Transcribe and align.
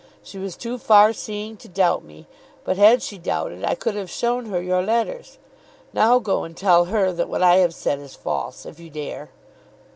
She 0.23 0.39
was 0.39 0.57
too 0.57 0.79
far 0.79 1.13
seeing 1.13 1.57
to 1.57 1.67
doubt 1.69 2.03
me, 2.03 2.25
but 2.63 2.75
had 2.75 3.03
she 3.03 3.19
doubted, 3.19 3.63
I 3.63 3.75
could 3.75 3.93
have 3.93 4.09
shown 4.09 4.47
her 4.47 4.59
your 4.59 4.81
letters. 4.81 5.37
Now 5.93 6.17
go 6.17 6.43
and 6.43 6.57
tell 6.57 6.85
her 6.85 7.11
that 7.11 7.29
what 7.29 7.43
I 7.43 7.57
have 7.57 7.75
said 7.75 7.99
is 7.99 8.15
false, 8.15 8.65
if 8.65 8.79
you 8.79 8.89
dare." 8.89 9.29